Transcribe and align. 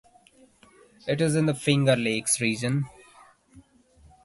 It 1.07 1.21
is 1.21 1.35
in 1.35 1.45
the 1.45 1.53
Finger 1.53 1.95
Lakes 1.95 2.41
Region. 2.41 2.85